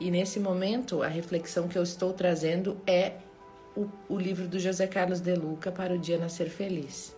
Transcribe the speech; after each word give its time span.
E 0.00 0.10
nesse 0.10 0.38
momento, 0.38 1.02
a 1.02 1.08
reflexão 1.08 1.66
que 1.66 1.76
eu 1.76 1.82
estou 1.82 2.12
trazendo 2.12 2.80
é 2.86 3.14
o, 3.76 3.88
o 4.08 4.18
livro 4.18 4.46
do 4.46 4.58
José 4.58 4.86
Carlos 4.86 5.20
de 5.20 5.34
Luca 5.34 5.72
para 5.72 5.94
o 5.94 5.98
Dia 5.98 6.18
Nascer 6.18 6.48
Feliz, 6.48 7.16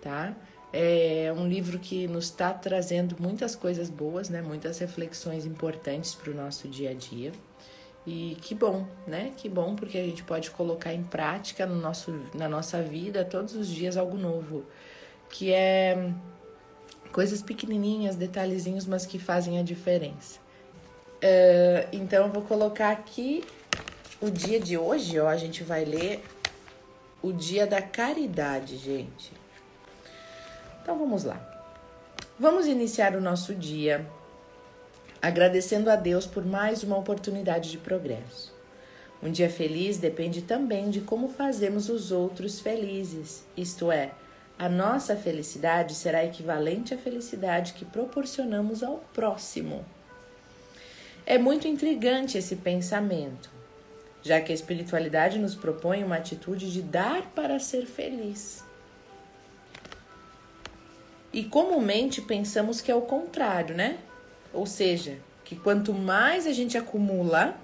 tá? 0.00 0.34
É 0.72 1.32
um 1.36 1.46
livro 1.46 1.78
que 1.78 2.08
nos 2.08 2.24
está 2.24 2.52
trazendo 2.52 3.16
muitas 3.20 3.54
coisas 3.54 3.88
boas, 3.88 4.28
né? 4.28 4.42
Muitas 4.42 4.78
reflexões 4.78 5.46
importantes 5.46 6.14
para 6.14 6.32
o 6.32 6.34
nosso 6.34 6.68
dia 6.68 6.90
a 6.90 6.94
dia. 6.94 7.32
E 8.06 8.36
que 8.42 8.54
bom, 8.54 8.86
né? 9.06 9.32
Que 9.36 9.48
bom 9.48 9.74
porque 9.74 9.96
a 9.96 10.04
gente 10.04 10.22
pode 10.24 10.50
colocar 10.50 10.92
em 10.92 11.02
prática 11.02 11.64
no 11.64 11.76
nosso, 11.76 12.12
na 12.34 12.48
nossa 12.48 12.82
vida 12.82 13.24
todos 13.24 13.54
os 13.54 13.68
dias 13.68 13.96
algo 13.96 14.16
novo, 14.16 14.64
que 15.30 15.52
é 15.52 16.12
coisas 17.12 17.40
pequenininhas, 17.40 18.16
detalhezinhos, 18.16 18.84
mas 18.84 19.06
que 19.06 19.18
fazem 19.18 19.58
a 19.58 19.62
diferença. 19.62 20.43
Uh, 21.24 21.88
então, 21.90 22.26
eu 22.26 22.32
vou 22.32 22.42
colocar 22.42 22.90
aqui 22.90 23.42
o 24.20 24.28
dia 24.28 24.60
de 24.60 24.76
hoje, 24.76 25.18
ó, 25.18 25.26
a 25.26 25.38
gente 25.38 25.64
vai 25.64 25.82
ler 25.82 26.22
o 27.22 27.32
dia 27.32 27.66
da 27.66 27.80
caridade, 27.80 28.76
gente. 28.76 29.32
Então, 30.82 30.98
vamos 30.98 31.24
lá. 31.24 31.40
Vamos 32.38 32.66
iniciar 32.66 33.16
o 33.16 33.22
nosso 33.22 33.54
dia 33.54 34.06
agradecendo 35.22 35.88
a 35.88 35.96
Deus 35.96 36.26
por 36.26 36.44
mais 36.44 36.82
uma 36.82 36.98
oportunidade 36.98 37.70
de 37.70 37.78
progresso. 37.78 38.52
Um 39.22 39.30
dia 39.30 39.48
feliz 39.48 39.96
depende 39.96 40.42
também 40.42 40.90
de 40.90 41.00
como 41.00 41.30
fazemos 41.30 41.88
os 41.88 42.12
outros 42.12 42.60
felizes, 42.60 43.46
isto 43.56 43.90
é, 43.90 44.10
a 44.58 44.68
nossa 44.68 45.16
felicidade 45.16 45.94
será 45.94 46.22
equivalente 46.22 46.92
à 46.92 46.98
felicidade 46.98 47.72
que 47.72 47.86
proporcionamos 47.86 48.82
ao 48.82 48.98
próximo. 49.14 49.86
É 51.26 51.38
muito 51.38 51.66
intrigante 51.66 52.36
esse 52.36 52.56
pensamento, 52.56 53.50
já 54.22 54.40
que 54.42 54.52
a 54.52 54.54
espiritualidade 54.54 55.38
nos 55.38 55.54
propõe 55.54 56.04
uma 56.04 56.16
atitude 56.16 56.70
de 56.70 56.82
dar 56.82 57.22
para 57.34 57.58
ser 57.58 57.86
feliz. 57.86 58.62
E 61.32 61.42
comumente 61.42 62.20
pensamos 62.20 62.80
que 62.80 62.92
é 62.92 62.94
o 62.94 63.00
contrário, 63.02 63.74
né? 63.74 63.98
Ou 64.52 64.66
seja, 64.66 65.18
que 65.44 65.56
quanto 65.56 65.92
mais 65.92 66.46
a 66.46 66.52
gente 66.52 66.76
acumula, 66.76 67.56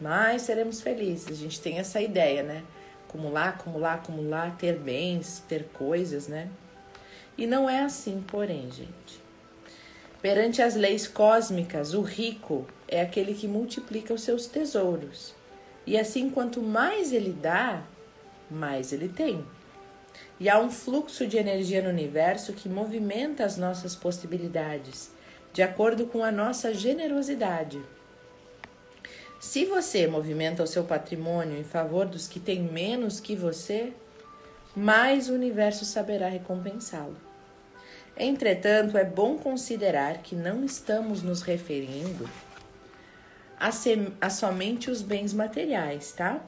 mais 0.00 0.42
seremos 0.42 0.80
felizes. 0.80 1.28
A 1.28 1.34
gente 1.34 1.60
tem 1.60 1.78
essa 1.78 2.00
ideia, 2.00 2.42
né? 2.42 2.64
Acumular, 3.08 3.50
acumular, 3.50 3.94
acumular, 3.94 4.56
ter 4.56 4.76
bens, 4.76 5.42
ter 5.48 5.64
coisas, 5.72 6.26
né? 6.26 6.48
E 7.38 7.46
não 7.46 7.70
é 7.70 7.82
assim, 7.82 8.22
porém, 8.26 8.70
gente. 8.70 9.29
Perante 10.22 10.60
as 10.60 10.74
leis 10.74 11.08
cósmicas, 11.08 11.94
o 11.94 12.02
rico 12.02 12.66
é 12.86 13.00
aquele 13.00 13.32
que 13.32 13.48
multiplica 13.48 14.12
os 14.12 14.22
seus 14.22 14.46
tesouros. 14.46 15.34
E 15.86 15.98
assim, 15.98 16.28
quanto 16.28 16.60
mais 16.60 17.10
ele 17.10 17.32
dá, 17.32 17.82
mais 18.50 18.92
ele 18.92 19.08
tem. 19.08 19.42
E 20.38 20.48
há 20.48 20.58
um 20.60 20.70
fluxo 20.70 21.26
de 21.26 21.38
energia 21.38 21.82
no 21.82 21.88
universo 21.88 22.52
que 22.52 22.68
movimenta 22.68 23.44
as 23.44 23.56
nossas 23.56 23.96
possibilidades, 23.96 25.10
de 25.52 25.62
acordo 25.62 26.06
com 26.06 26.22
a 26.22 26.30
nossa 26.30 26.74
generosidade. 26.74 27.80
Se 29.40 29.64
você 29.64 30.06
movimenta 30.06 30.62
o 30.62 30.66
seu 30.66 30.84
patrimônio 30.84 31.58
em 31.58 31.64
favor 31.64 32.04
dos 32.04 32.28
que 32.28 32.38
têm 32.38 32.60
menos 32.62 33.20
que 33.20 33.34
você, 33.34 33.90
mais 34.76 35.30
o 35.30 35.32
universo 35.32 35.86
saberá 35.86 36.28
recompensá-lo. 36.28 37.29
Entretanto, 38.22 38.98
é 38.98 39.04
bom 39.04 39.38
considerar 39.38 40.18
que 40.18 40.36
não 40.36 40.62
estamos 40.62 41.22
nos 41.22 41.40
referindo 41.40 42.28
a, 43.58 43.70
a 44.20 44.28
somente 44.28 44.90
os 44.90 45.00
bens 45.00 45.32
materiais, 45.32 46.12
tá? 46.12 46.38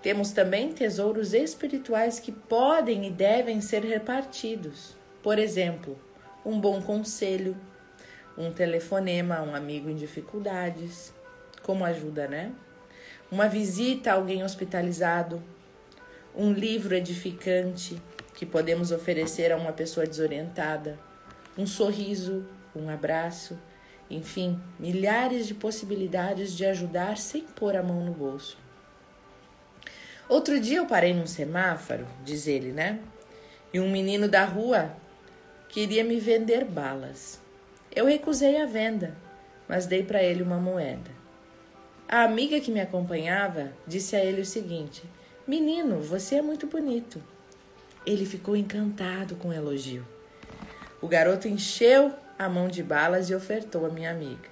Temos 0.00 0.30
também 0.30 0.72
tesouros 0.72 1.34
espirituais 1.34 2.20
que 2.20 2.30
podem 2.30 3.04
e 3.04 3.10
devem 3.10 3.60
ser 3.60 3.82
repartidos. 3.82 4.94
Por 5.24 5.40
exemplo, 5.40 5.98
um 6.46 6.60
bom 6.60 6.80
conselho, 6.80 7.56
um 8.38 8.52
telefonema 8.52 9.38
a 9.38 9.42
um 9.42 9.56
amigo 9.56 9.90
em 9.90 9.96
dificuldades, 9.96 11.12
como 11.64 11.84
ajuda, 11.84 12.28
né? 12.28 12.52
Uma 13.28 13.48
visita 13.48 14.12
a 14.12 14.14
alguém 14.14 14.44
hospitalizado, 14.44 15.42
um 16.32 16.52
livro 16.52 16.94
edificante, 16.94 18.00
que 18.40 18.46
podemos 18.46 18.90
oferecer 18.90 19.52
a 19.52 19.56
uma 19.58 19.70
pessoa 19.70 20.06
desorientada, 20.06 20.98
um 21.58 21.66
sorriso, 21.66 22.46
um 22.74 22.88
abraço, 22.88 23.60
enfim, 24.08 24.58
milhares 24.78 25.46
de 25.46 25.52
possibilidades 25.52 26.56
de 26.56 26.64
ajudar 26.64 27.18
sem 27.18 27.42
pôr 27.42 27.76
a 27.76 27.82
mão 27.82 28.02
no 28.02 28.12
bolso. 28.12 28.56
Outro 30.26 30.58
dia 30.58 30.78
eu 30.78 30.86
parei 30.86 31.12
num 31.12 31.26
semáforo, 31.26 32.06
diz 32.24 32.46
ele, 32.46 32.72
né? 32.72 33.00
E 33.74 33.78
um 33.78 33.90
menino 33.90 34.26
da 34.26 34.46
rua 34.46 34.90
queria 35.68 36.02
me 36.02 36.18
vender 36.18 36.64
balas. 36.64 37.42
Eu 37.94 38.06
recusei 38.06 38.58
a 38.58 38.64
venda, 38.64 39.14
mas 39.68 39.84
dei 39.84 40.02
para 40.02 40.22
ele 40.22 40.42
uma 40.42 40.56
moeda. 40.56 41.10
A 42.08 42.22
amiga 42.22 42.58
que 42.58 42.70
me 42.70 42.80
acompanhava 42.80 43.70
disse 43.86 44.16
a 44.16 44.24
ele 44.24 44.40
o 44.40 44.46
seguinte: 44.46 45.02
Menino, 45.46 46.00
você 46.00 46.36
é 46.36 46.42
muito 46.42 46.66
bonito. 46.66 47.22
Ele 48.06 48.24
ficou 48.24 48.56
encantado 48.56 49.36
com 49.36 49.48
o 49.48 49.52
elogio. 49.52 50.06
O 51.02 51.08
garoto 51.08 51.48
encheu 51.48 52.14
a 52.38 52.48
mão 52.48 52.68
de 52.68 52.82
balas 52.82 53.30
e 53.30 53.34
ofertou 53.34 53.84
a 53.84 53.90
minha 53.90 54.10
amiga. 54.10 54.48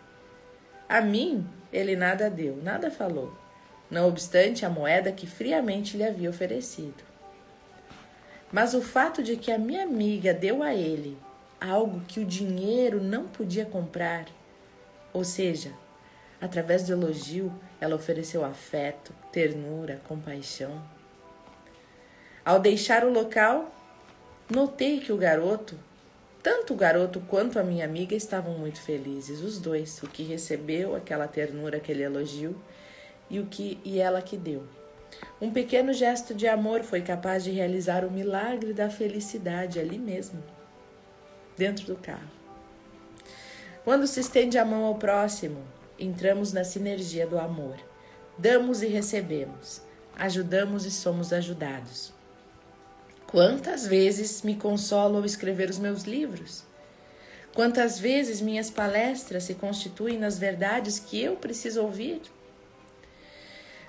A 0.88 1.00
mim, 1.00 1.46
ele 1.72 1.96
nada 1.96 2.30
deu, 2.30 2.56
nada 2.62 2.90
falou, 2.90 3.36
não 3.90 4.08
obstante 4.08 4.64
a 4.64 4.70
moeda 4.70 5.12
que 5.12 5.26
friamente 5.26 5.96
lhe 5.96 6.04
havia 6.04 6.30
oferecido. 6.30 7.02
Mas 8.50 8.72
o 8.74 8.80
fato 8.80 9.22
de 9.22 9.36
que 9.36 9.50
a 9.50 9.58
minha 9.58 9.82
amiga 9.82 10.32
deu 10.32 10.62
a 10.62 10.74
ele 10.74 11.18
algo 11.60 12.00
que 12.06 12.20
o 12.20 12.24
dinheiro 12.24 13.02
não 13.02 13.26
podia 13.26 13.66
comprar, 13.66 14.26
ou 15.12 15.24
seja, 15.24 15.72
através 16.40 16.84
do 16.84 16.92
elogio, 16.92 17.52
ela 17.80 17.96
ofereceu 17.96 18.44
afeto, 18.44 19.12
ternura, 19.32 20.00
compaixão, 20.06 20.80
ao 22.48 22.58
deixar 22.58 23.04
o 23.04 23.12
local, 23.12 23.70
notei 24.48 25.00
que 25.00 25.12
o 25.12 25.18
garoto, 25.18 25.78
tanto 26.42 26.72
o 26.72 26.76
garoto 26.78 27.20
quanto 27.28 27.58
a 27.58 27.62
minha 27.62 27.84
amiga, 27.84 28.16
estavam 28.16 28.54
muito 28.54 28.80
felizes, 28.80 29.42
os 29.42 29.58
dois, 29.58 30.02
o 30.02 30.06
que 30.06 30.22
recebeu 30.22 30.96
aquela 30.96 31.28
ternura, 31.28 31.76
aquele 31.76 32.02
elogio 32.02 32.58
e 33.28 33.38
o 33.38 33.44
que 33.44 33.78
e 33.84 33.98
ela 34.00 34.22
que 34.22 34.34
deu. 34.34 34.64
Um 35.38 35.52
pequeno 35.52 35.92
gesto 35.92 36.34
de 36.34 36.48
amor 36.48 36.82
foi 36.84 37.02
capaz 37.02 37.44
de 37.44 37.50
realizar 37.50 38.02
o 38.02 38.10
milagre 38.10 38.72
da 38.72 38.88
felicidade 38.88 39.78
ali 39.78 39.98
mesmo, 39.98 40.42
dentro 41.54 41.84
do 41.84 41.96
carro. 41.96 42.30
Quando 43.84 44.06
se 44.06 44.20
estende 44.20 44.56
a 44.56 44.64
mão 44.64 44.86
ao 44.86 44.94
próximo, 44.94 45.62
entramos 45.98 46.54
na 46.54 46.64
sinergia 46.64 47.26
do 47.26 47.38
amor. 47.38 47.76
Damos 48.38 48.80
e 48.80 48.86
recebemos, 48.86 49.82
ajudamos 50.16 50.86
e 50.86 50.90
somos 50.90 51.30
ajudados. 51.30 52.16
Quantas 53.30 53.86
vezes 53.86 54.40
me 54.40 54.56
consolo 54.56 55.18
ao 55.18 55.24
escrever 55.26 55.68
os 55.68 55.78
meus 55.78 56.04
livros? 56.04 56.64
Quantas 57.54 57.98
vezes 57.98 58.40
minhas 58.40 58.70
palestras 58.70 59.44
se 59.44 59.52
constituem 59.52 60.18
nas 60.18 60.38
verdades 60.38 60.98
que 60.98 61.22
eu 61.22 61.36
preciso 61.36 61.82
ouvir? 61.82 62.22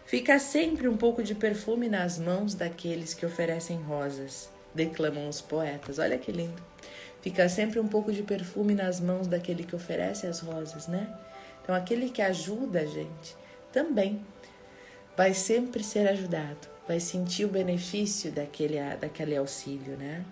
Fica 0.05 0.37
sempre 0.39 0.89
um 0.89 0.97
pouco 0.97 1.23
de 1.23 1.33
perfume 1.33 1.87
nas 1.87 2.19
mãos 2.19 2.53
daqueles 2.53 3.13
que 3.13 3.25
oferecem 3.25 3.81
rosas, 3.81 4.49
declamam 4.75 5.29
os 5.29 5.39
poetas. 5.39 5.99
Olha 5.99 6.17
que 6.17 6.33
lindo. 6.33 6.61
Fica 7.21 7.47
sempre 7.47 7.79
um 7.79 7.87
pouco 7.87 8.11
de 8.11 8.23
perfume 8.23 8.75
nas 8.75 8.99
mãos 8.99 9.25
daquele 9.25 9.63
que 9.63 9.75
oferece 9.75 10.27
as 10.27 10.41
rosas, 10.41 10.85
né? 10.85 11.07
Então, 11.63 11.73
aquele 11.73 12.09
que 12.09 12.21
ajuda 12.21 12.81
a 12.81 12.85
gente 12.85 13.37
também 13.71 14.21
vai 15.15 15.33
sempre 15.33 15.81
ser 15.81 16.09
ajudado 16.09 16.78
vai 16.89 16.99
sentir 16.99 17.45
o 17.45 17.49
benefício 17.49 18.31
daquele, 18.31 18.79
daquele 18.99 19.37
auxílio, 19.37 19.95
né? 19.95 20.25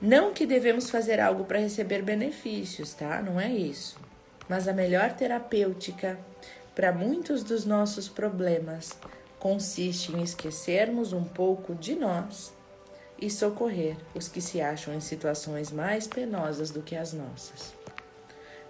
Não 0.00 0.32
que 0.32 0.46
devemos 0.46 0.88
fazer 0.88 1.20
algo 1.20 1.44
para 1.44 1.58
receber 1.58 2.00
benefícios, 2.00 2.94
tá? 2.94 3.20
Não 3.20 3.38
é 3.38 3.52
isso. 3.52 3.98
Mas 4.48 4.66
a 4.66 4.72
melhor 4.72 5.12
terapêutica 5.12 6.18
para 6.74 6.92
muitos 6.92 7.44
dos 7.44 7.66
nossos 7.66 8.08
problemas 8.08 8.98
consiste 9.38 10.12
em 10.12 10.22
esquecermos 10.22 11.12
um 11.12 11.24
pouco 11.24 11.74
de 11.74 11.94
nós 11.94 12.54
e 13.20 13.30
socorrer 13.30 13.98
os 14.14 14.28
que 14.28 14.40
se 14.40 14.62
acham 14.62 14.94
em 14.94 15.00
situações 15.00 15.70
mais 15.70 16.06
penosas 16.06 16.70
do 16.70 16.80
que 16.80 16.96
as 16.96 17.12
nossas. 17.12 17.74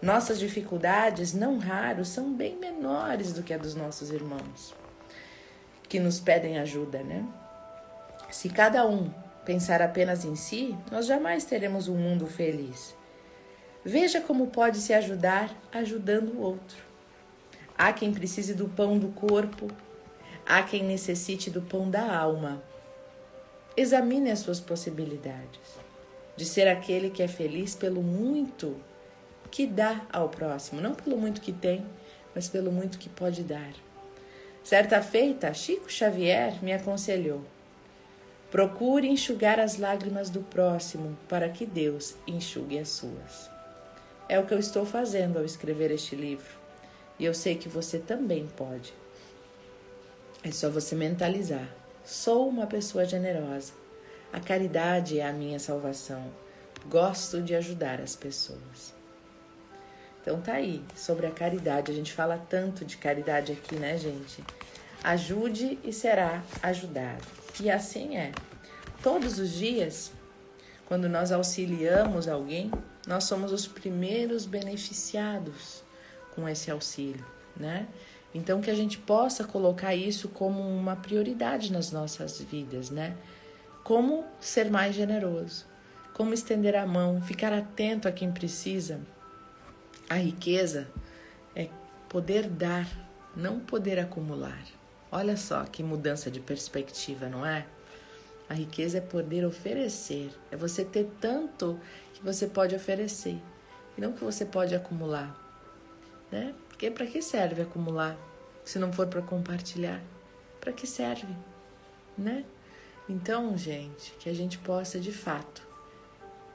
Nossas 0.03 0.41
dificuldades, 0.41 1.33
não 1.33 1.59
raros, 1.59 2.09
são 2.09 2.35
bem 2.35 2.57
menores 2.57 3.33
do 3.33 3.45
que 3.45 3.55
a 3.55 3.59
dos 3.59 3.77
nossos 3.77 4.11
irmãos 4.11 4.75
que 5.89 5.99
nos 6.01 6.21
pedem 6.21 6.59
ajuda, 6.59 7.03
né? 7.03 7.25
Se 8.31 8.49
cada 8.49 8.87
um 8.87 9.11
pensar 9.45 9.81
apenas 9.81 10.25
em 10.25 10.35
si, 10.35 10.77
nós 10.91 11.07
jamais 11.07 11.45
teremos 11.45 11.89
um 11.89 11.97
mundo 11.97 12.27
feliz. 12.27 12.97
Veja 13.85 14.21
como 14.21 14.49
pode 14.49 14.79
se 14.79 14.93
ajudar 14.93 15.55
ajudando 15.73 16.31
o 16.31 16.41
outro. 16.41 16.77
Há 17.79 17.93
quem 17.93 18.13
precise 18.13 18.55
do 18.55 18.69
pão 18.69 18.99
do 18.99 19.09
corpo, 19.09 19.69
há 20.45 20.63
quem 20.63 20.83
necessite 20.83 21.51
do 21.51 21.63
pão 21.63 21.89
da 21.89 22.17
alma. 22.17 22.63
Examine 23.77 24.31
as 24.31 24.41
suas 24.41 24.59
possibilidades 24.59 25.87
de 26.37 26.45
ser 26.45 26.69
aquele 26.69 27.11
que 27.11 27.23
é 27.23 27.29
feliz 27.29 27.75
pelo 27.75 28.03
muito 28.03 28.77
que 29.51 29.67
dá 29.67 30.05
ao 30.13 30.29
próximo, 30.29 30.81
não 30.81 30.95
pelo 30.95 31.17
muito 31.17 31.41
que 31.41 31.53
tem, 31.53 31.87
mas 32.35 32.49
pelo 32.49 32.71
muito 32.71 32.99
que 32.99 33.09
pode 33.09 33.43
dar. 33.43 33.73
Certa 34.67 35.01
feita, 35.01 35.55
Chico 35.55 35.89
Xavier 35.89 36.61
me 36.61 36.73
aconselhou: 36.73 37.41
procure 38.51 39.07
enxugar 39.07 39.61
as 39.61 39.79
lágrimas 39.79 40.29
do 40.29 40.41
próximo 40.41 41.17
para 41.29 41.49
que 41.49 41.65
Deus 41.65 42.17
enxugue 42.27 42.77
as 42.77 42.89
suas. 42.89 43.49
É 44.29 44.41
o 44.41 44.45
que 44.45 44.53
eu 44.53 44.59
estou 44.59 44.85
fazendo 44.85 45.39
ao 45.39 45.45
escrever 45.45 45.93
este 45.93 46.17
livro, 46.17 46.51
e 47.17 47.25
eu 47.25 47.33
sei 47.33 47.55
que 47.55 47.69
você 47.69 48.01
também 48.01 48.49
pode. 48.57 48.93
É 50.43 50.51
só 50.51 50.69
você 50.69 50.97
mentalizar: 50.97 51.73
sou 52.05 52.49
uma 52.49 52.67
pessoa 52.67 53.05
generosa. 53.05 53.73
A 54.33 54.41
caridade 54.41 55.21
é 55.21 55.29
a 55.29 55.33
minha 55.33 55.61
salvação. 55.61 56.27
Gosto 56.87 57.41
de 57.41 57.55
ajudar 57.55 58.01
as 58.01 58.17
pessoas. 58.17 58.96
Então 60.27 60.41
tá 60.41 60.55
aí, 60.55 60.83
sobre 60.97 61.25
a 61.25 61.31
caridade. 61.31 61.93
A 61.93 61.95
gente 61.95 62.13
fala 62.13 62.37
tanto 62.37 62.85
de 62.85 62.97
caridade 62.97 63.53
aqui, 63.53 63.77
né, 63.77 63.97
gente? 63.97 64.43
Ajude 65.05 65.79
e 65.85 65.93
será 65.93 66.43
ajudado. 66.61 67.25
E 67.61 67.71
assim 67.71 68.17
é. 68.17 68.33
Todos 69.01 69.39
os 69.39 69.53
dias, 69.53 70.11
quando 70.87 71.09
nós 71.09 71.31
auxiliamos 71.31 72.27
alguém, 72.27 72.73
nós 73.07 73.23
somos 73.23 73.53
os 73.53 73.69
primeiros 73.69 74.47
beneficiados 74.47 75.85
com 76.35 76.49
esse 76.49 76.73
auxílio, 76.73 77.25
né? 77.57 77.87
Então, 78.35 78.61
que 78.61 78.69
a 78.69 78.75
gente 78.75 78.99
possa 78.99 79.45
colocar 79.45 79.95
isso 79.95 80.29
como 80.29 80.61
uma 80.61 80.97
prioridade 80.97 81.73
nas 81.73 81.93
nossas 81.93 82.41
vidas, 82.41 82.91
né? 82.91 83.17
Como 83.85 84.25
ser 84.41 84.73
mais 84.73 84.93
generoso, 84.93 85.67
como 86.13 86.35
estender 86.35 86.75
a 86.75 86.85
mão, 86.85 87.23
ficar 87.23 87.53
atento 87.53 88.09
a 88.09 88.13
quem 88.13 88.33
precisa. 88.33 88.99
A 90.09 90.15
riqueza 90.15 90.87
é 91.55 91.69
poder 92.09 92.49
dar, 92.49 92.87
não 93.35 93.59
poder 93.59 93.99
acumular. 93.99 94.63
Olha 95.11 95.37
só 95.37 95.65
que 95.65 95.83
mudança 95.83 96.31
de 96.31 96.39
perspectiva, 96.39 97.29
não 97.29 97.45
é? 97.45 97.67
A 98.49 98.55
riqueza 98.55 98.99
é 98.99 99.01
poder 99.01 99.45
oferecer, 99.45 100.31
é 100.53 100.57
você 100.57 100.85
ter 100.85 101.11
tanto 101.21 101.81
que 102.15 102.23
você 102.23 102.47
pode 102.47 102.77
oferecer 102.77 103.37
e 103.99 104.01
não 104.01 104.13
que 104.13 104.23
você 104.23 104.45
pode 104.45 104.75
acumular, 104.75 105.37
né? 106.31 106.55
Porque 106.69 106.89
para 106.89 107.07
que 107.07 107.21
serve 107.21 107.63
acumular 107.63 108.17
se 108.65 108.79
não 108.79 108.93
for 108.93 109.09
para 109.09 109.23
compartilhar? 109.23 110.01
Para 110.61 110.73
que 110.73 110.87
serve, 110.87 111.35
né? 112.17 112.45
Então, 113.09 113.57
gente, 113.57 114.13
que 114.21 114.29
a 114.29 114.35
gente 114.35 114.59
possa 114.59 115.01
de 115.01 115.13
fato 115.13 115.67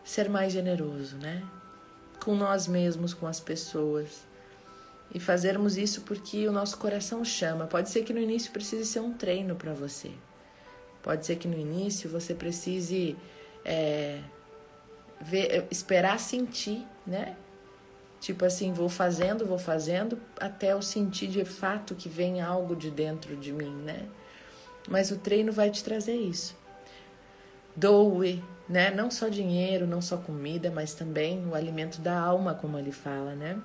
ser 0.03 0.29
mais 0.29 0.53
generoso, 0.53 1.17
né? 1.17 1.43
Com 2.23 2.35
nós 2.35 2.67
mesmos, 2.67 3.13
com 3.13 3.27
as 3.27 3.39
pessoas. 3.39 4.25
E 5.13 5.19
fazermos 5.19 5.77
isso 5.77 6.01
porque 6.01 6.47
o 6.47 6.51
nosso 6.51 6.77
coração 6.77 7.25
chama. 7.25 7.67
Pode 7.67 7.89
ser 7.89 8.03
que 8.03 8.13
no 8.13 8.19
início 8.19 8.51
precise 8.51 8.85
ser 8.85 8.99
um 8.99 9.13
treino 9.13 9.55
para 9.55 9.73
você. 9.73 10.11
Pode 11.03 11.25
ser 11.25 11.35
que 11.37 11.47
no 11.47 11.57
início 11.57 12.09
você 12.09 12.33
precise 12.33 13.17
é, 13.65 14.19
ver, 15.19 15.67
esperar 15.69 16.19
sentir, 16.19 16.85
né? 17.05 17.35
Tipo 18.19 18.45
assim, 18.45 18.71
vou 18.71 18.87
fazendo, 18.87 19.45
vou 19.45 19.57
fazendo, 19.57 20.19
até 20.39 20.73
eu 20.73 20.81
sentir 20.81 21.27
de 21.27 21.43
fato 21.43 21.95
que 21.95 22.07
vem 22.07 22.39
algo 22.39 22.75
de 22.75 22.91
dentro 22.91 23.35
de 23.35 23.51
mim, 23.51 23.73
né? 23.83 24.07
Mas 24.87 25.09
o 25.09 25.17
treino 25.17 25.51
vai 25.51 25.71
te 25.71 25.83
trazer 25.83 26.15
isso. 26.15 26.55
Doe, 27.75 28.43
né? 28.71 28.89
Não 28.91 29.11
só 29.11 29.27
dinheiro, 29.27 29.85
não 29.85 30.01
só 30.01 30.17
comida, 30.17 30.71
mas 30.71 30.93
também 30.93 31.45
o 31.47 31.53
alimento 31.53 32.01
da 32.01 32.19
alma, 32.19 32.53
como 32.53 32.77
ele 32.77 32.91
fala, 32.91 33.35
né? 33.35 33.59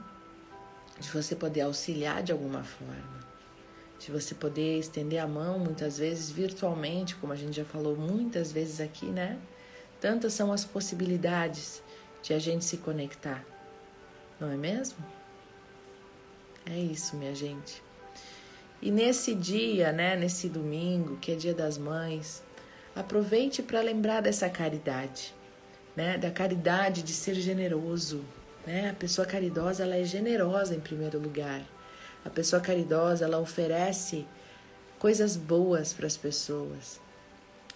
De 0.98 1.08
você 1.10 1.34
poder 1.34 1.62
auxiliar 1.62 2.22
de 2.22 2.32
alguma 2.32 2.62
forma. 2.62 3.16
De 3.98 4.10
você 4.10 4.34
poder 4.34 4.78
estender 4.78 5.20
a 5.20 5.26
mão, 5.26 5.58
muitas 5.58 5.98
vezes 5.98 6.30
virtualmente, 6.30 7.16
como 7.16 7.32
a 7.32 7.36
gente 7.36 7.56
já 7.56 7.64
falou 7.64 7.96
muitas 7.96 8.52
vezes 8.52 8.80
aqui, 8.80 9.06
né? 9.06 9.38
Tantas 10.00 10.32
são 10.34 10.52
as 10.52 10.64
possibilidades 10.64 11.82
de 12.22 12.34
a 12.34 12.38
gente 12.38 12.64
se 12.64 12.76
conectar 12.78 13.44
não 14.38 14.50
é 14.50 14.56
mesmo? 14.56 14.98
É 16.66 16.76
isso, 16.78 17.16
minha 17.16 17.34
gente. 17.34 17.82
E 18.82 18.90
nesse 18.90 19.34
dia, 19.34 19.92
né, 19.92 20.16
nesse 20.16 20.48
domingo, 20.48 21.16
que 21.16 21.32
é 21.32 21.34
Dia 21.34 21.54
das 21.54 21.78
Mães, 21.78 22.42
aproveite 22.96 23.62
para 23.62 23.82
lembrar 23.82 24.22
dessa 24.22 24.48
caridade, 24.48 25.34
né, 25.94 26.16
da 26.16 26.30
caridade 26.30 27.02
de 27.02 27.12
ser 27.12 27.34
generoso, 27.34 28.24
né? 28.66 28.90
A 28.90 28.94
pessoa 28.94 29.26
caridosa, 29.26 29.84
ela 29.84 29.96
é 29.96 30.04
generosa 30.04 30.74
em 30.74 30.80
primeiro 30.80 31.20
lugar. 31.20 31.62
A 32.24 32.30
pessoa 32.30 32.60
caridosa, 32.60 33.24
ela 33.24 33.38
oferece 33.38 34.26
coisas 34.98 35.36
boas 35.36 35.92
para 35.92 36.06
as 36.06 36.16
pessoas. 36.16 37.00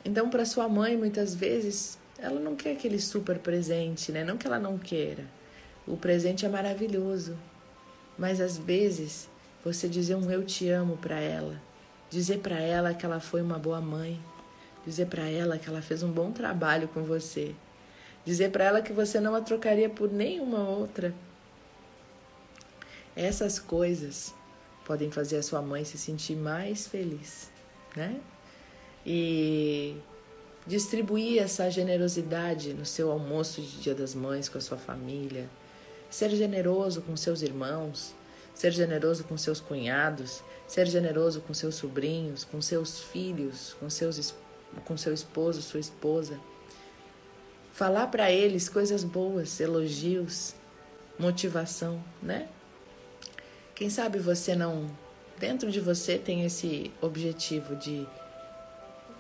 Então, 0.05 0.29
para 0.29 0.45
sua 0.45 0.69
mãe, 0.69 0.97
muitas 0.97 1.35
vezes, 1.35 1.99
ela 2.19 2.41
não 2.41 2.57
quer 2.57 2.73
aquele 2.73 2.99
super 2.99 3.39
presente, 3.39 4.11
né? 4.11 4.25
Não 4.25 4.37
que 4.37 4.47
ela 4.47 4.59
não 4.59 4.77
queira, 4.79 5.25
o 5.87 5.97
presente 5.97 6.45
é 6.45 6.49
maravilhoso, 6.49 7.37
mas 8.19 8.41
às 8.41 8.57
vezes 8.57 9.29
você 9.65 9.89
dizer 9.89 10.15
um 10.15 10.31
eu 10.31 10.45
te 10.45 10.69
amo 10.69 10.97
para 10.97 11.21
ela, 11.21 11.61
dizer 12.09 12.39
para 12.39 12.59
ela 12.59 12.95
que 12.95 13.05
ela 13.05 13.21
foi 13.21 13.43
uma 13.43 13.59
boa 13.59 13.81
mãe, 13.81 14.21
dizer 14.85 15.07
para 15.07 15.29
ela 15.29 15.59
que 15.59 15.69
ela 15.69 15.83
fez 15.83 16.03
um 16.03 16.11
bom 16.11 16.33
trabalho 16.33 16.89
com 16.89 17.03
você, 17.03 17.55
dizer 18.25 18.51
para 18.51 18.65
ela 18.65 18.83
que 18.83 18.93
você 18.93 19.21
não 19.21 19.35
a 19.35 19.41
trocaria 19.41 19.89
por 19.89 20.11
nenhuma 20.11 20.69
outra. 20.69 21.15
Essas 23.15 23.59
coisas 23.59 24.35
podem 24.85 25.11
fazer 25.11 25.37
a 25.37 25.43
sua 25.43 25.61
mãe 25.61 25.85
se 25.85 25.99
sentir 25.99 26.37
mais 26.37 26.87
feliz, 26.87 27.51
né? 27.95 28.21
E 29.05 29.97
distribuir 30.67 31.43
essa 31.43 31.71
generosidade 31.71 32.75
no 32.75 32.85
seu 32.85 33.11
almoço 33.11 33.61
de 33.61 33.81
Dia 33.81 33.95
das 33.95 34.15
Mães 34.15 34.49
com 34.49 34.59
a 34.59 34.61
sua 34.61 34.77
família, 34.77 35.49
ser 36.11 36.31
generoso 36.31 37.03
com 37.03 37.17
seus 37.17 37.43
irmãos, 37.43 38.15
ser 38.55 38.73
generoso 38.73 39.25
com 39.25 39.37
seus 39.37 39.61
cunhados, 39.61 40.43
ser 40.67 40.87
generoso 40.87 41.41
com 41.41 41.55
seus 41.55 41.77
sobrinhos, 41.77 42.45
com 42.45 42.61
seus 42.61 43.01
filhos, 43.01 43.75
com, 43.81 43.89
seus, 43.89 44.35
com 44.85 44.97
seu 44.97 45.13
esposo, 45.13 45.63
sua 45.63 45.81
esposa. 45.81 46.39
Falar 47.73 48.09
para 48.09 48.31
eles 48.31 48.69
coisas 48.69 49.05
boas, 49.05 49.61
elogios, 49.61 50.55
motivação, 51.19 52.03
né? 52.23 52.49
Quem 53.75 53.89
sabe 53.89 54.19
você 54.19 54.55
não, 54.55 54.87
dentro 55.39 55.71
de 55.71 55.81
você 55.81 56.19
tem 56.19 56.45
esse 56.45 56.91
objetivo 57.01 57.75
de 57.77 58.07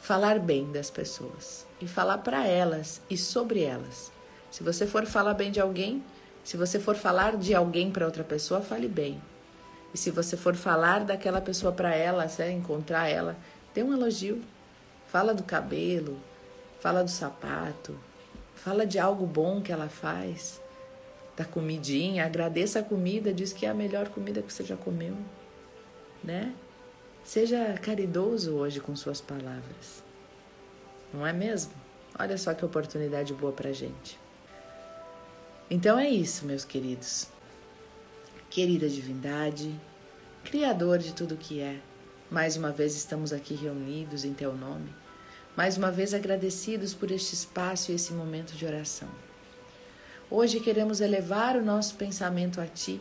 falar 0.01 0.39
bem 0.39 0.71
das 0.73 0.91
pessoas 0.91 1.67
e 1.81 1.87
falar 1.87 2.19
para 2.19 2.47
elas 2.47 3.01
e 3.09 3.17
sobre 3.17 3.63
elas. 3.63 4.11
Se 4.51 4.63
você 4.63 4.87
for 4.87 5.07
falar 5.07 5.35
bem 5.35 5.51
de 5.51 5.61
alguém, 5.61 6.03
se 6.43 6.57
você 6.57 6.81
for 6.81 6.97
falar 6.97 7.37
de 7.37 7.55
alguém 7.55 7.91
para 7.91 8.07
outra 8.07 8.25
pessoa, 8.25 8.61
fale 8.61 8.89
bem. 8.89 9.21
E 9.93 9.99
se 9.99 10.11
você 10.11 10.37
for 10.37 10.55
falar 10.55 11.05
daquela 11.05 11.41
pessoa 11.41 11.73
para 11.73 11.95
ela, 11.95 12.29
se 12.29 12.49
encontrar 12.51 13.09
ela, 13.09 13.37
dê 13.75 13.83
um 13.83 13.93
elogio. 13.93 14.43
Fala 15.11 15.35
do 15.35 15.43
cabelo, 15.43 16.17
fala 16.79 17.03
do 17.03 17.11
sapato, 17.11 17.99
fala 18.55 18.87
de 18.87 18.97
algo 18.97 19.27
bom 19.27 19.61
que 19.61 19.73
ela 19.73 19.89
faz, 19.89 20.63
da 21.37 21.45
comidinha, 21.45 22.25
agradeça 22.25 22.79
a 22.79 22.83
comida, 22.83 23.33
diz 23.33 23.53
que 23.53 23.67
é 23.67 23.71
a 23.71 23.75
melhor 23.75 24.09
comida 24.09 24.41
que 24.41 24.53
você 24.53 24.63
já 24.63 24.77
comeu, 24.77 25.17
né? 26.23 26.55
Seja 27.25 27.75
caridoso 27.83 28.55
hoje 28.55 28.79
com 28.79 28.95
suas 28.95 29.21
palavras. 29.21 30.05
Não 31.13 31.27
é 31.27 31.33
mesmo? 31.33 31.73
Olha 32.17 32.39
só 32.39 32.55
que 32.55 32.65
oportunidade 32.65 33.35
boa 33.35 33.53
pra 33.53 33.73
gente. 33.73 34.17
Então 35.69 35.99
é 35.99 36.09
isso, 36.09 36.47
meus 36.47 36.65
queridos. 36.65 37.27
Querida 38.49 38.89
divindade, 38.89 39.75
Criador 40.45 40.99
de 40.99 41.13
tudo 41.13 41.37
que 41.37 41.61
é, 41.61 41.81
mais 42.31 42.57
uma 42.57 42.71
vez 42.71 42.95
estamos 42.95 43.33
aqui 43.33 43.55
reunidos 43.55 44.25
em 44.25 44.33
Teu 44.33 44.55
nome, 44.55 44.95
mais 45.57 45.77
uma 45.77 45.91
vez 45.91 46.15
agradecidos 46.15 46.95
por 46.95 47.11
este 47.11 47.35
espaço 47.35 47.91
e 47.91 47.95
esse 47.95 48.13
momento 48.13 48.53
de 48.53 48.65
oração. 48.65 49.09
Hoje 50.31 50.61
queremos 50.61 51.01
elevar 51.01 51.57
o 51.57 51.65
nosso 51.65 51.97
pensamento 51.97 52.61
a 52.61 52.67
Ti, 52.67 53.01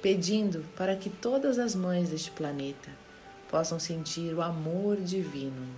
pedindo 0.00 0.64
para 0.76 0.96
que 0.96 1.10
todas 1.10 1.58
as 1.58 1.74
mães 1.74 2.08
deste 2.08 2.30
planeta 2.30 2.90
possam 3.50 3.78
sentir 3.78 4.34
o 4.34 4.40
amor 4.40 4.96
divino 4.96 5.68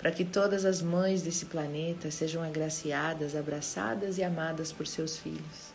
para 0.00 0.10
que 0.10 0.24
todas 0.24 0.64
as 0.64 0.80
mães 0.80 1.20
desse 1.20 1.44
planeta 1.44 2.10
sejam 2.10 2.42
agraciadas, 2.42 3.36
abraçadas 3.36 4.16
e 4.16 4.24
amadas 4.24 4.72
por 4.72 4.86
seus 4.86 5.18
filhos. 5.18 5.74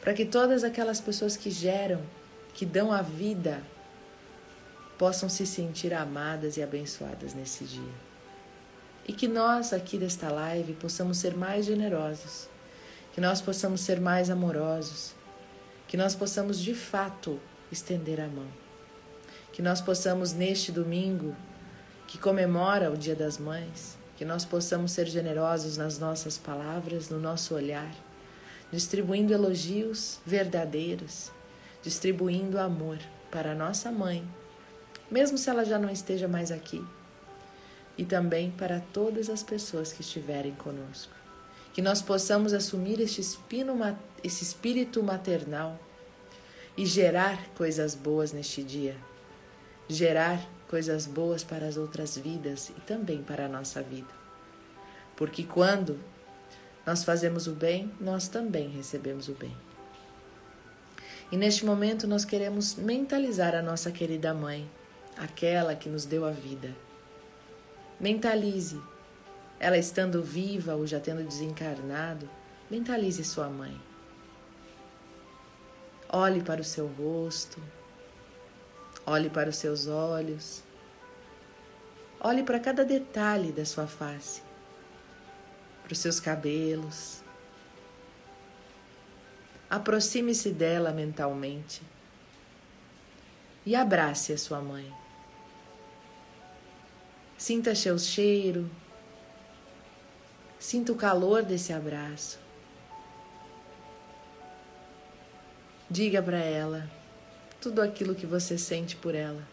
Para 0.00 0.14
que 0.14 0.24
todas 0.24 0.64
aquelas 0.64 0.98
pessoas 0.98 1.36
que 1.36 1.50
geram, 1.50 2.00
que 2.54 2.64
dão 2.64 2.90
a 2.90 3.02
vida 3.02 3.62
possam 5.00 5.30
se 5.30 5.46
sentir 5.46 5.94
amadas 5.94 6.58
e 6.58 6.62
abençoadas 6.62 7.32
nesse 7.32 7.64
dia. 7.64 7.94
E 9.08 9.14
que 9.14 9.26
nós 9.26 9.72
aqui 9.72 9.96
desta 9.96 10.28
live 10.30 10.74
possamos 10.74 11.16
ser 11.16 11.34
mais 11.34 11.64
generosos, 11.64 12.50
que 13.14 13.18
nós 13.18 13.40
possamos 13.40 13.80
ser 13.80 13.98
mais 13.98 14.28
amorosos, 14.28 15.14
que 15.88 15.96
nós 15.96 16.14
possamos 16.14 16.60
de 16.60 16.74
fato 16.74 17.40
estender 17.72 18.20
a 18.20 18.28
mão. 18.28 18.46
Que 19.54 19.62
nós 19.62 19.80
possamos 19.80 20.34
neste 20.34 20.70
domingo, 20.70 21.34
que 22.06 22.18
comemora 22.18 22.90
o 22.90 22.96
Dia 22.96 23.16
das 23.16 23.38
Mães, 23.38 23.96
que 24.18 24.24
nós 24.26 24.44
possamos 24.44 24.92
ser 24.92 25.06
generosos 25.06 25.78
nas 25.78 25.98
nossas 25.98 26.36
palavras, 26.36 27.08
no 27.08 27.18
nosso 27.18 27.54
olhar, 27.54 27.90
distribuindo 28.70 29.32
elogios 29.32 30.20
verdadeiros, 30.26 31.32
distribuindo 31.82 32.60
amor 32.60 32.98
para 33.30 33.52
a 33.52 33.54
nossa 33.54 33.90
mãe, 33.90 34.22
mesmo 35.10 35.36
se 35.36 35.50
ela 35.50 35.64
já 35.64 35.78
não 35.78 35.90
esteja 35.90 36.28
mais 36.28 36.50
aqui, 36.52 36.84
e 37.96 38.04
também 38.04 38.50
para 38.50 38.80
todas 38.92 39.28
as 39.28 39.42
pessoas 39.42 39.92
que 39.92 40.00
estiverem 40.00 40.54
conosco. 40.54 41.12
Que 41.72 41.82
nós 41.82 42.00
possamos 42.00 42.52
assumir 42.52 43.00
este, 43.00 43.20
espino, 43.20 43.76
esse 44.24 44.42
espírito 44.42 45.02
maternal 45.02 45.78
e 46.76 46.86
gerar 46.86 47.48
coisas 47.56 47.94
boas 47.94 48.32
neste 48.32 48.62
dia. 48.62 48.96
Gerar 49.88 50.40
coisas 50.68 51.06
boas 51.06 51.44
para 51.44 51.66
as 51.66 51.76
outras 51.76 52.16
vidas 52.16 52.70
e 52.70 52.80
também 52.80 53.22
para 53.22 53.46
a 53.46 53.48
nossa 53.48 53.82
vida. 53.82 54.08
Porque 55.14 55.44
quando 55.44 55.98
nós 56.86 57.04
fazemos 57.04 57.46
o 57.46 57.52
bem, 57.52 57.92
nós 58.00 58.28
também 58.28 58.68
recebemos 58.68 59.28
o 59.28 59.34
bem. 59.34 59.54
E 61.30 61.36
neste 61.36 61.64
momento 61.66 62.08
nós 62.08 62.24
queremos 62.24 62.76
mentalizar 62.76 63.54
a 63.54 63.62
nossa 63.62 63.92
querida 63.92 64.32
mãe, 64.32 64.68
aquela 65.16 65.74
que 65.74 65.88
nos 65.88 66.04
deu 66.04 66.24
a 66.24 66.30
vida. 66.30 66.74
Mentalize, 67.98 68.80
ela 69.58 69.76
estando 69.76 70.22
viva 70.22 70.74
ou 70.74 70.86
já 70.86 70.98
tendo 70.98 71.22
desencarnado, 71.22 72.28
mentalize 72.70 73.22
sua 73.24 73.48
mãe. 73.48 73.78
Olhe 76.08 76.42
para 76.42 76.60
o 76.60 76.64
seu 76.64 76.86
rosto, 76.86 77.62
olhe 79.06 79.28
para 79.28 79.50
os 79.50 79.56
seus 79.56 79.86
olhos, 79.86 80.62
olhe 82.20 82.42
para 82.42 82.58
cada 82.58 82.84
detalhe 82.84 83.52
da 83.52 83.64
sua 83.64 83.86
face, 83.86 84.42
para 85.84 85.92
os 85.92 85.98
seus 85.98 86.18
cabelos. 86.18 87.22
Aproxime-se 89.68 90.50
dela 90.50 90.90
mentalmente 90.90 91.82
e 93.70 93.76
abrace 93.76 94.32
a 94.32 94.36
sua 94.36 94.60
mãe. 94.60 94.92
Sinta 97.38 97.72
seu 97.72 97.96
cheiro, 98.00 98.68
sinta 100.58 100.90
o 100.90 100.96
calor 100.96 101.44
desse 101.44 101.72
abraço. 101.72 102.40
Diga 105.88 106.20
para 106.20 106.38
ela 106.38 106.90
tudo 107.60 107.80
aquilo 107.80 108.12
que 108.12 108.26
você 108.26 108.58
sente 108.58 108.96
por 108.96 109.14
ela. 109.14 109.46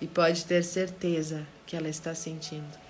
E 0.00 0.06
pode 0.06 0.44
ter 0.44 0.62
certeza 0.62 1.44
que 1.66 1.74
ela 1.74 1.88
está 1.88 2.14
sentindo. 2.14 2.83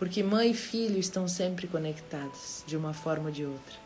Porque 0.00 0.22
mãe 0.22 0.52
e 0.52 0.54
filho 0.54 0.98
estão 0.98 1.28
sempre 1.28 1.68
conectados, 1.68 2.64
de 2.66 2.74
uma 2.74 2.94
forma 2.94 3.26
ou 3.26 3.30
de 3.30 3.44
outra. 3.44 3.76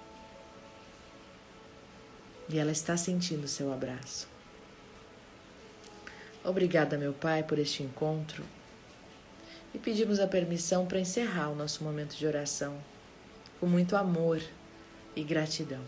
E 2.48 2.56
ela 2.56 2.70
está 2.70 2.96
sentindo 2.96 3.46
o 3.46 3.48
seu 3.48 3.72
abraço. 3.72 4.28
Obrigada, 6.44 6.96
meu 6.96 7.12
Pai, 7.12 7.42
por 7.42 7.58
este 7.58 7.82
encontro. 7.82 8.44
E 9.74 9.78
pedimos 9.80 10.20
a 10.20 10.28
permissão 10.28 10.86
para 10.86 11.00
encerrar 11.00 11.48
o 11.48 11.56
nosso 11.56 11.82
momento 11.82 12.14
de 12.14 12.24
oração 12.28 12.78
com 13.58 13.66
muito 13.66 13.96
amor 13.96 14.40
e 15.16 15.24
gratidão. 15.24 15.82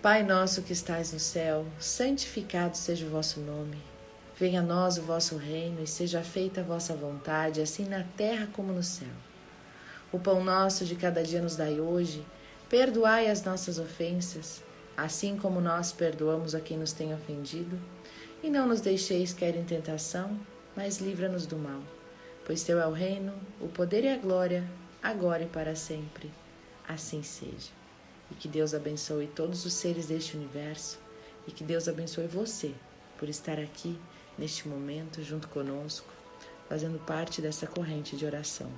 Pai 0.00 0.22
nosso 0.22 0.62
que 0.62 0.72
estais 0.72 1.12
no 1.12 1.20
céu, 1.20 1.66
santificado 1.78 2.78
seja 2.78 3.04
o 3.04 3.10
vosso 3.10 3.40
nome. 3.40 3.91
Venha 4.38 4.60
a 4.60 4.64
nós 4.64 4.98
o 4.98 5.02
vosso 5.02 5.36
reino 5.36 5.82
e 5.82 5.86
seja 5.86 6.22
feita 6.22 6.60
a 6.60 6.64
vossa 6.64 6.94
vontade, 6.94 7.60
assim 7.60 7.84
na 7.84 8.04
terra 8.16 8.48
como 8.52 8.72
no 8.72 8.82
céu. 8.82 9.08
O 10.10 10.18
pão 10.18 10.42
nosso 10.42 10.84
de 10.84 10.94
cada 10.96 11.22
dia 11.22 11.40
nos 11.40 11.56
dai 11.56 11.80
hoje. 11.80 12.24
Perdoai 12.68 13.30
as 13.30 13.44
nossas 13.44 13.78
ofensas 13.78 14.62
assim 14.96 15.36
como 15.36 15.60
nós 15.60 15.92
perdoamos 15.92 16.54
a 16.54 16.60
quem 16.60 16.76
nos 16.76 16.92
tem 16.92 17.14
ofendido, 17.14 17.78
e 18.42 18.50
não 18.50 18.66
nos 18.66 18.80
deixeis 18.80 19.32
cair 19.32 19.56
em 19.56 19.64
tentação, 19.64 20.38
mas 20.76 20.98
livra-nos 20.98 21.46
do 21.46 21.56
mal. 21.56 21.80
Pois 22.44 22.64
teu 22.64 22.80
é 22.80 22.86
o 22.86 22.92
reino, 22.92 23.32
o 23.60 23.68
poder 23.68 24.04
e 24.04 24.08
a 24.08 24.16
glória, 24.16 24.64
agora 25.02 25.44
e 25.44 25.46
para 25.46 25.76
sempre. 25.76 26.30
Assim 26.88 27.22
seja. 27.22 27.70
E 28.30 28.34
que 28.34 28.48
Deus 28.48 28.74
abençoe 28.74 29.28
todos 29.28 29.64
os 29.64 29.72
seres 29.72 30.06
deste 30.06 30.36
universo, 30.36 30.98
e 31.46 31.52
que 31.52 31.62
Deus 31.62 31.88
abençoe 31.88 32.26
você 32.26 32.72
por 33.18 33.28
estar 33.28 33.58
aqui 33.58 33.96
neste 34.38 34.68
momento 34.68 35.22
junto 35.22 35.48
conosco, 35.48 36.08
fazendo 36.68 36.98
parte 36.98 37.40
dessa 37.40 37.66
corrente 37.66 38.16
de 38.16 38.24
oração. 38.24 38.70